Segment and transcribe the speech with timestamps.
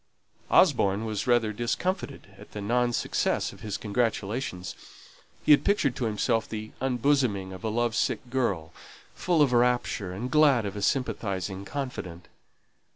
[0.49, 4.73] Osborne was rather discomfited at the non success of his congratulations;
[5.45, 8.73] he had pictured to himself the unbosoming of a love sick girl,
[9.13, 12.29] full of rapture, and glad of a sympathizing confidant.